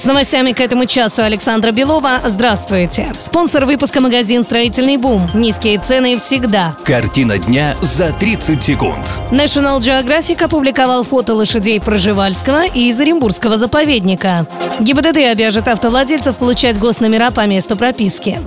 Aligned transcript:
С 0.00 0.04
новостями 0.06 0.52
к 0.52 0.60
этому 0.60 0.86
часу 0.86 1.22
Александра 1.22 1.72
Белова. 1.72 2.20
Здравствуйте. 2.24 3.12
Спонсор 3.20 3.66
выпуска 3.66 4.00
магазин 4.00 4.42
«Строительный 4.42 4.96
бум». 4.96 5.28
Низкие 5.34 5.78
цены 5.78 6.16
всегда. 6.16 6.74
Картина 6.86 7.36
дня 7.36 7.76
за 7.82 8.10
30 8.10 8.62
секунд. 8.62 8.96
National 9.30 9.78
Geographic 9.78 10.42
опубликовал 10.42 11.04
фото 11.04 11.34
лошадей 11.34 11.82
Проживальского 11.82 12.64
и 12.64 12.88
из 12.88 12.98
Оренбургского 12.98 13.58
заповедника. 13.58 14.46
ГИБДД 14.80 15.18
обяжет 15.32 15.68
автовладельцев 15.68 16.34
получать 16.36 16.78
госномера 16.78 17.30
по 17.30 17.44
месту 17.44 17.76
прописки. 17.76 18.40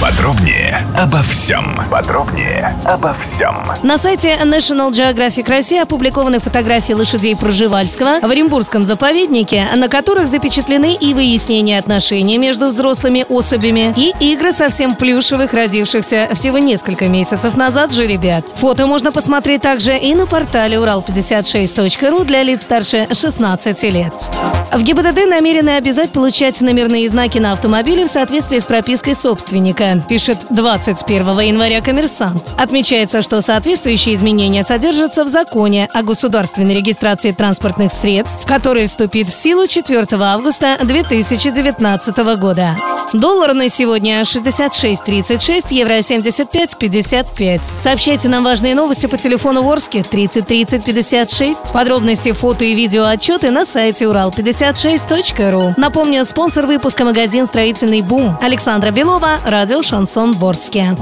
Подробнее 0.00 0.86
обо 0.96 1.18
всем. 1.22 1.78
Подробнее 1.90 2.74
обо 2.86 3.14
всем. 3.20 3.54
На 3.82 3.98
сайте 3.98 4.38
National 4.44 4.90
Geographic 4.90 5.46
Россия 5.46 5.82
опубликованы 5.82 6.40
фотографии 6.40 6.94
лошадей 6.94 7.36
Проживальского 7.36 8.18
в 8.20 8.30
Оренбургском 8.30 8.86
заповеднике, 8.86 9.66
на 9.76 9.88
которых 9.88 10.26
запечатлены 10.26 10.94
и 10.94 11.12
выяснение 11.12 11.78
отношений 11.78 12.38
между 12.38 12.68
взрослыми 12.68 13.26
особями, 13.28 13.92
и 13.94 14.14
игры 14.32 14.52
совсем 14.52 14.94
плюшевых, 14.94 15.52
родившихся 15.52 16.30
всего 16.32 16.56
несколько 16.56 17.06
месяцев 17.08 17.58
назад 17.58 17.92
же 17.92 18.06
ребят. 18.06 18.48
Фото 18.56 18.86
можно 18.86 19.12
посмотреть 19.12 19.60
также 19.60 19.98
и 19.98 20.14
на 20.14 20.26
портале 20.26 20.78
урал56.ру 20.78 22.24
для 22.24 22.42
лиц 22.42 22.62
старше 22.62 23.06
16 23.12 23.82
лет. 23.92 24.30
В 24.72 24.82
ГИБДД 24.82 25.26
намерены 25.26 25.76
обязать 25.76 26.10
получать 26.10 26.58
номерные 26.62 27.06
знаки 27.08 27.38
на 27.38 27.52
автомобиле 27.52 28.06
в 28.06 28.08
соответствии 28.08 28.58
с 28.58 28.64
пропиской 28.64 29.14
собственника, 29.14 29.89
пишет 29.98 30.46
21 30.50 31.40
января 31.40 31.80
«Коммерсант». 31.80 32.54
Отмечается, 32.56 33.22
что 33.22 33.40
соответствующие 33.42 34.14
изменения 34.14 34.62
содержатся 34.62 35.24
в 35.24 35.28
законе 35.28 35.88
о 35.92 36.02
государственной 36.02 36.74
регистрации 36.74 37.32
транспортных 37.32 37.92
средств, 37.92 38.46
который 38.46 38.86
вступит 38.86 39.28
в 39.28 39.34
силу 39.34 39.66
4 39.66 40.06
августа 40.12 40.78
2019 40.82 42.16
года. 42.38 42.76
Доллар 43.12 43.54
на 43.54 43.68
сегодня 43.68 44.20
66.36, 44.20 45.64
евро 45.70 45.94
75.55. 45.94 47.60
Сообщайте 47.64 48.28
нам 48.28 48.44
важные 48.44 48.76
новости 48.76 49.06
по 49.06 49.16
телефону 49.16 49.62
Ворске 49.62 50.04
30 50.04 50.46
30 50.46 50.84
56. 50.84 51.72
Подробности, 51.72 52.30
фото 52.32 52.64
и 52.64 52.74
видео 52.74 53.06
отчеты 53.06 53.50
на 53.50 53.64
сайте 53.64 54.04
урал56.ру. 54.04 55.74
Напомню, 55.76 56.24
спонсор 56.24 56.66
выпуска 56.66 57.04
магазин 57.04 57.46
«Строительный 57.46 58.02
бум». 58.02 58.38
Александра 58.40 58.92
Белова, 58.92 59.40
радио 59.44 59.82
«Шансон 59.82 60.32
Ворске». 60.32 60.96